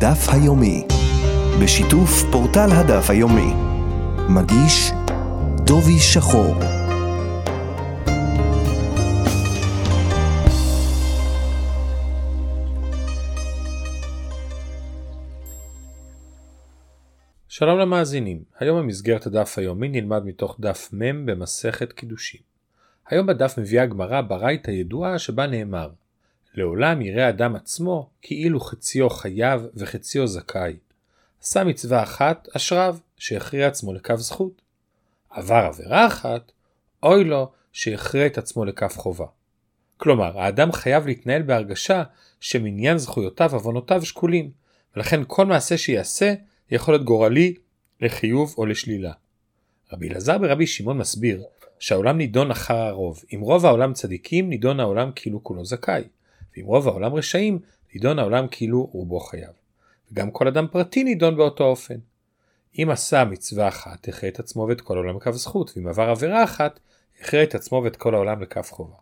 [0.00, 0.86] הדף היומי,
[1.62, 3.52] בשיתוף פורטל הדף היומי.
[4.28, 4.90] מגיש
[5.66, 6.54] דובי שחור.
[17.48, 22.40] שלום למאזינים, היום במסגרת הדף היומי נלמד מתוך דף מ' במסכת קידושין.
[23.08, 25.90] היום בדף מביאה הגמרא ברייתא ידועה שבה נאמר
[26.58, 30.76] לעולם יראה אדם עצמו כאילו חציו חייב וחציו זכאי.
[31.42, 34.62] עשה מצווה אחת אשריו שהכריע עצמו לכף זכות.
[35.30, 36.52] עבר עבירה אחת
[37.02, 39.26] אוי לו שהכריע את עצמו לכף חובה.
[39.96, 42.02] כלומר האדם חייב להתנהל בהרגשה
[42.40, 44.50] שמניין זכויותיו עוונותיו שקולים
[44.96, 46.34] ולכן כל מעשה שיעשה
[46.70, 47.54] יכול להיות גורלי
[48.00, 49.12] לחיוב או לשלילה.
[49.92, 51.42] רבי אלעזר ברבי שמעון מסביר
[51.78, 53.22] שהעולם נידון אחר הרוב.
[53.34, 56.04] אם רוב העולם צדיקים, נידון העולם כאילו כולו זכאי.
[56.56, 57.58] ואם רוב העולם רשעים,
[57.94, 59.50] נידון העולם כאילו רובו חייב.
[60.12, 61.98] וגם כל אדם פרטי נידון באותו אופן.
[62.78, 66.44] אם עשה מצווה אחת, הכרה את עצמו ואת כל העולם לכף זכות, ואם עבר עבירה
[66.44, 66.80] אחת,
[67.20, 68.96] הכרה את עצמו ואת כל העולם לכף חובה.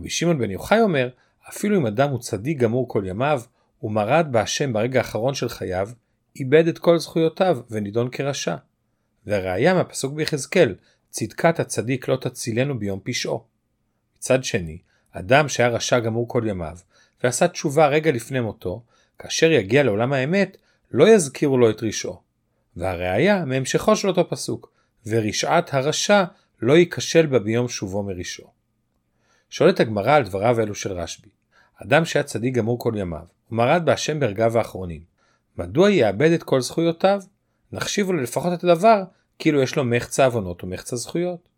[0.00, 1.08] רבי שמעון בן יוחאי אומר,
[1.48, 3.42] אפילו אם אדם הוא צדיק גמור כל ימיו,
[3.78, 5.90] הוא מרד בהשם ברגע האחרון של חייו,
[6.36, 8.56] איבד את כל זכויותיו ונידון כרשע.
[9.26, 10.74] והראיה מהפסוק ביחזקאל,
[11.10, 13.44] צדקת הצדיק לא תצילנו ביום פשעו.
[14.18, 14.78] מצד שני,
[15.14, 16.76] אדם שהיה רשע גמור כל ימיו,
[17.24, 18.82] ועשה תשובה רגע לפני מותו,
[19.18, 20.56] כאשר יגיע לעולם האמת,
[20.90, 22.20] לא יזכירו לו את רשעו.
[22.76, 24.72] והראיה מהמשכו של אותו פסוק,
[25.06, 26.24] ורשעת הרשע
[26.62, 28.50] לא ייכשל בה ביום שובו מרשעו.
[29.50, 31.28] שואלת הגמרא על דבריו אלו של רשב"י,
[31.82, 35.02] אדם שהיה צדיק גמור כל ימיו, ומרד בהשם ברגעיו האחרונים,
[35.58, 37.20] מדוע יאבד את כל זכויותיו?
[37.72, 39.02] נחשיב לו לפחות את הדבר
[39.38, 41.48] כאילו יש לו מחצה עוונות ומחצה זכויות.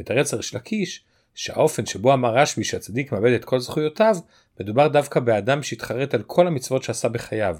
[0.00, 1.04] מתרץ ריש לקיש
[1.36, 4.16] שהאופן שבו אמר רשב"י שהצדיק מאבד את כל זכויותיו
[4.60, 7.56] מדובר דווקא באדם שהתחרט על כל המצוות שעשה בחייו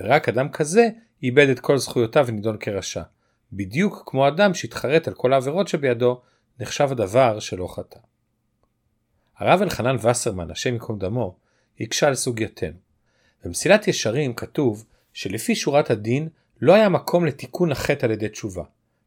[0.00, 0.88] ורק אדם כזה
[1.22, 3.02] איבד את כל זכויותיו ונידון כרשע.
[3.52, 6.20] בדיוק כמו אדם שהתחרט על כל העבירות שבידו
[6.60, 7.98] נחשב הדבר שלא חטא.
[9.38, 11.36] הרב אלחנן וסרמן השם ייקום דמו
[11.80, 12.76] הקשה על סוגייתנו.
[13.44, 16.28] במסילת ישרים כתוב שלפי שורת הדין
[16.60, 18.64] לא היה מקום לתיקון החטא על ידי תשובה,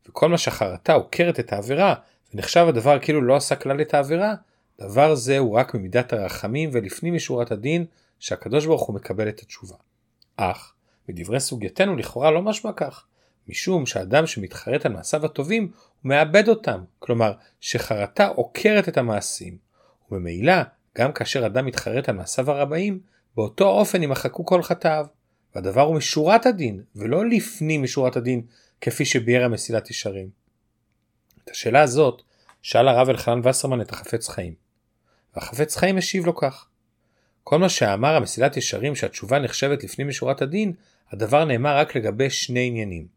[0.09, 1.95] וכל מה שחרתה עוקרת את העבירה,
[2.33, 4.33] ונחשב הדבר כאילו לא עשה כלל את העבירה,
[4.81, 7.85] דבר זה הוא רק ממידת הרחמים ולפנים משורת הדין
[8.19, 9.75] שהקדוש ברוך הוא מקבל את התשובה.
[10.37, 10.73] אך,
[11.09, 13.05] מדברי סוגייתנו לכאורה לא משמע כך,
[13.47, 19.57] משום שאדם שמתחרט על מעשיו הטובים, הוא מאבד אותם, כלומר שחרטה עוקרת את המעשים,
[20.11, 20.53] וממילא,
[20.97, 22.99] גם כאשר אדם מתחרט על מעשיו הרבאים,
[23.35, 25.05] באותו אופן יימחקו כל חטאיו.
[25.55, 28.41] והדבר הוא משורת הדין, ולא לפנים משורת הדין,
[28.81, 30.40] כפי שביאר המסילת ישרים.
[31.43, 32.21] את השאלה הזאת
[32.61, 34.53] שאל הרב אלחנן וסרמן את החפץ חיים.
[35.35, 36.67] והחפץ חיים השיב לו כך:
[37.43, 40.73] כל מה שאמר המסילת ישרים שהתשובה נחשבת לפנים משורת הדין,
[41.11, 43.07] הדבר נאמר רק לגבי שני עניינים.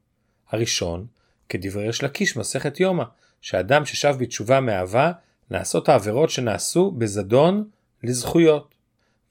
[0.50, 1.06] הראשון,
[1.48, 3.04] כדברי יש לקיש מסכת יומא,
[3.40, 5.12] שאדם ששב בתשובה מאהבה,
[5.50, 7.68] נעשות העבירות שנעשו בזדון
[8.02, 8.74] לזכויות.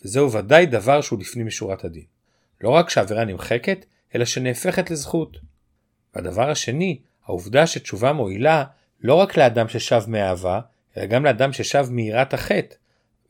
[0.06, 2.04] וזהו ודאי דבר שהוא לפנים משורת הדין.
[2.62, 5.38] לא רק שהעבירה נמחקת, אלא שנהפכת לזכות.
[6.16, 8.64] והדבר השני, העובדה שתשובה מועילה
[9.04, 10.60] לא רק לאדם ששב מאהבה,
[10.98, 12.76] אלא גם לאדם ששב מיראת החטא,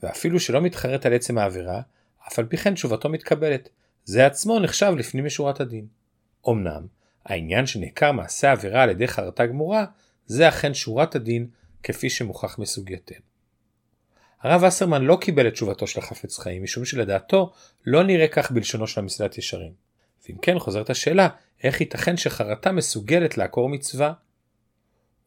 [0.04, 1.82] ואפילו שלא מתחרט על עצם העבירה,
[2.28, 3.70] אף על פי כן תשובתו מתקבלת.
[4.06, 5.88] זה עצמו נחשב לפנים משורת הדין.
[6.50, 6.88] אמנם,
[7.26, 9.86] העניין שנעקר מעשה העבירה על ידי חרטה גמורה,
[10.26, 11.48] זה אכן שורת הדין,
[11.84, 13.18] כפי שמוכח מסוגייתנו.
[14.42, 17.54] הרב אסרמן לא קיבל את תשובתו של החפץ חיים משום שלדעתו
[17.86, 19.72] לא נראה כך בלשונו של המסילת ישרים.
[20.28, 21.30] ואם כן חוזרת השאלה
[21.64, 24.14] איך ייתכן שחרטה מסוגלת לעקור מצווה?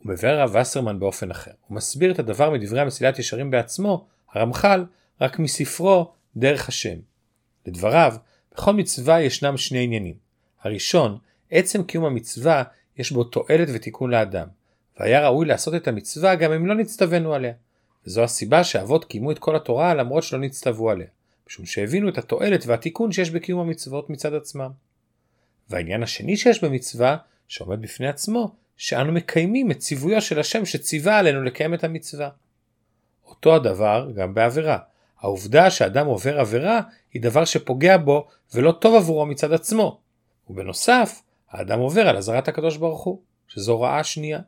[0.06, 1.50] הוא מבאר הרב אסרמן באופן אחר.
[1.66, 4.84] הוא מסביר את הדבר מדברי המסילת ישרים בעצמו, הרמח"ל,
[5.20, 6.96] רק מספרו דרך השם.
[7.66, 8.14] לדבריו,
[8.54, 10.14] בכל מצווה ישנם שני עניינים.
[10.62, 11.18] הראשון,
[11.50, 12.62] עצם קיום המצווה
[12.98, 14.46] יש בו תועלת ותיקון לאדם,
[15.00, 17.52] והיה ראוי לעשות את המצווה גם אם לא נצטווינו עליה.
[18.06, 21.06] וזו הסיבה שאבות קיימו את כל התורה למרות שלא נצטוו עליה,
[21.48, 24.70] משום שהבינו את התועלת והתיקון שיש בקיום המצוות מצד עצמם.
[25.70, 27.16] והעניין השני שיש במצווה,
[27.48, 32.28] שעומד בפני עצמו, שאנו מקיימים את ציוויו של השם שציווה עלינו לקיים את המצווה.
[33.26, 34.78] אותו הדבר גם בעבירה.
[35.20, 36.80] העובדה שאדם עובר עבירה
[37.12, 40.00] היא דבר שפוגע בו ולא טוב עבורו מצד עצמו.
[40.50, 44.40] ובנוסף, האדם עובר על אזהרת הקדוש ברוך הוא, שזו הוראה שנייה.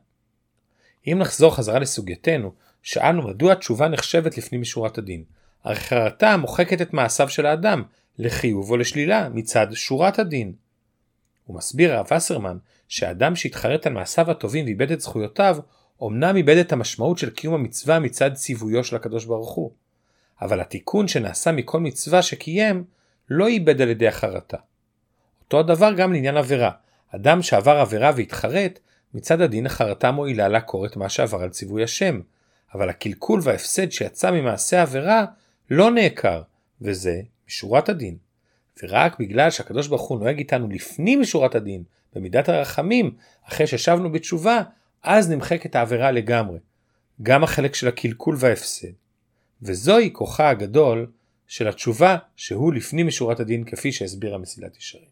[1.07, 2.51] אם נחזור חזרה לסוגייתנו,
[2.83, 5.23] שאלנו מדוע התשובה נחשבת לפנים משורת הדין.
[5.63, 7.83] הרי חרטה מוחקת את מעשיו של האדם,
[8.17, 10.53] לחיוב או לשלילה, מצד שורת הדין.
[11.45, 12.57] הוא מסביר הרב וסרמן
[12.89, 15.57] שהאדם שהתחרט על מעשיו הטובים ואיבד את זכויותיו,
[16.03, 19.71] אמנם איבד את המשמעות של קיום המצווה מצד ציוויו של הקדוש ברוך הוא.
[20.41, 22.83] אבל התיקון שנעשה מכל מצווה שקיים,
[23.29, 24.57] לא איבד על ידי החרטה.
[25.41, 26.71] אותו הדבר גם לעניין עבירה.
[27.15, 28.79] אדם שעבר עבירה והתחרט,
[29.13, 32.19] מצד הדין החרטה מועילה לעקור את מה שעבר על ציווי השם.
[32.73, 35.25] אבל הקלקול וההפסד שיצא ממעשה העבירה
[35.69, 36.41] לא נעקר,
[36.81, 38.28] וזה משורת הדין.
[38.83, 41.83] ורק בגלל שהקדוש ברוך הוא נוהג איתנו לפנים משורת הדין,
[42.13, 43.15] במידת הרחמים,
[43.47, 44.61] אחרי ששבנו בתשובה,
[45.03, 46.59] אז נמחקת העבירה לגמרי.
[47.23, 48.87] גם החלק של הקלקול וההפסד.
[49.61, 51.11] וזוהי כוחה הגדול
[51.47, 55.09] של התשובה שהוא לפנים משורת הדין כפי שהסבירה מסילת ישרים.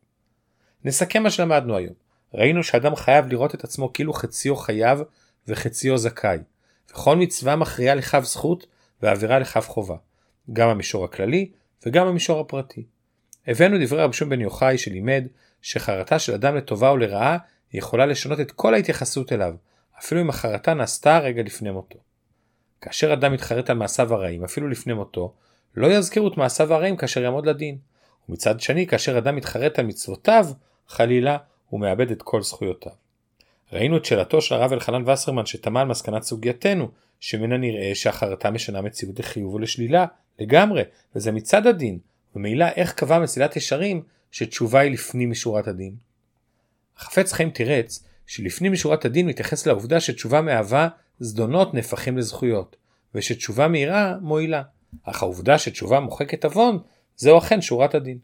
[0.83, 1.93] נסכם מה שלמדנו היום.
[2.33, 4.99] ראינו שאדם חייב לראות את עצמו כאילו חציו חייב
[5.47, 6.37] וחציו זכאי.
[6.91, 8.67] וכל מצווה מכריעה לכף זכות
[9.01, 9.95] ועבירה לכף חובה.
[10.53, 11.51] גם המישור הכללי
[11.85, 12.83] וגם המישור הפרטי.
[13.47, 15.27] הבאנו דברי רבי שמעון בן יוחאי שלימד
[15.61, 17.37] שחרטה של אדם לטובה או לרעה
[17.73, 19.55] יכולה לשנות את כל ההתייחסות אליו,
[19.99, 21.99] אפילו אם החרטה נעשתה רגע לפני מותו.
[22.81, 25.33] כאשר אדם מתחרט על מעשיו הרעים אפילו לפני מותו,
[25.75, 27.77] לא יזכירו את מעשיו הרעים כאשר יעמוד לדין.
[28.29, 30.45] ומצד שני כאשר אדם מתחרט על מצוותיו,
[30.87, 31.37] חלילה,
[31.69, 32.91] הוא מאבד את כל זכויותיו.
[33.73, 36.89] ראינו את שאלתו של הרב אלחנן וסרמן שתמה על מסקנת סוגייתנו,
[37.19, 40.05] שממנה נראה שהחרטה משנה מציאות לחיוב ולשלילה,
[40.39, 40.83] לגמרי,
[41.15, 41.99] וזה מצד הדין,
[42.37, 45.95] ומילא איך קבע מסילת ישרים שתשובה היא לפנים משורת הדין.
[46.97, 50.89] החפץ חיים תירץ שלפנים משורת הדין מתייחס לעובדה שתשובה מהווה
[51.19, 52.75] זדונות נהפכים לזכויות,
[53.15, 54.63] ושתשובה מהירה מועילה,
[55.03, 56.79] אך העובדה שתשובה מוחקת עוון,
[57.15, 58.17] זהו אכן שורת הדין.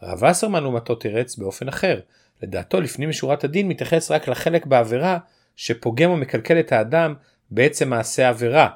[0.00, 2.00] הרב וסרמן לעומתו תירץ באופן אחר,
[2.42, 5.18] לדעתו לפנים משורת הדין מתייחס רק לחלק בעבירה
[5.56, 7.14] שפוגם או מקלקל את האדם
[7.50, 8.68] בעצם מעשה העבירה,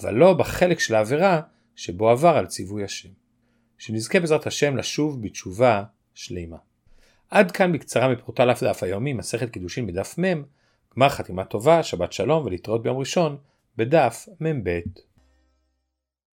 [0.00, 1.40] אבל לא בחלק של העבירה
[1.76, 3.23] שבו עבר על ציווי השם.
[3.78, 5.84] שנזכה בעזרת השם לשוב בתשובה
[6.14, 6.56] שלימה.
[7.30, 10.42] עד כאן בקצרה מפורטל אף דף היומי, מסכת קידושין בדף מ',
[10.96, 13.36] גמר חתימה טובה, שבת שלום ולהתראות ביום ראשון,
[13.76, 14.80] בדף מ"ב.